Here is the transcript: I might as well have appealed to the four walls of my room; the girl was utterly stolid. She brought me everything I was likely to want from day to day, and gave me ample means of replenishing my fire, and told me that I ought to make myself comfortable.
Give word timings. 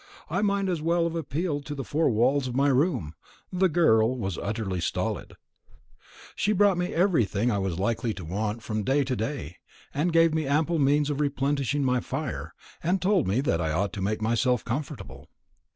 I 0.31 0.41
might 0.41 0.67
as 0.67 0.81
well 0.81 1.03
have 1.03 1.13
appealed 1.15 1.63
to 1.67 1.75
the 1.75 1.83
four 1.83 2.09
walls 2.09 2.47
of 2.47 2.55
my 2.55 2.69
room; 2.69 3.13
the 3.53 3.69
girl 3.69 4.17
was 4.17 4.35
utterly 4.39 4.81
stolid. 4.81 5.33
She 6.35 6.53
brought 6.53 6.79
me 6.79 6.87
everything 6.91 7.51
I 7.51 7.59
was 7.59 7.77
likely 7.77 8.11
to 8.15 8.25
want 8.25 8.63
from 8.63 8.81
day 8.81 9.03
to 9.03 9.15
day, 9.15 9.57
and 9.93 10.11
gave 10.11 10.33
me 10.33 10.47
ample 10.47 10.79
means 10.79 11.11
of 11.11 11.19
replenishing 11.19 11.83
my 11.85 11.99
fire, 11.99 12.51
and 12.81 12.99
told 12.99 13.27
me 13.27 13.41
that 13.41 13.61
I 13.61 13.71
ought 13.73 13.93
to 13.93 14.01
make 14.01 14.23
myself 14.23 14.65
comfortable. 14.65 15.29